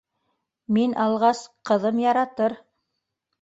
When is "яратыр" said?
2.05-2.57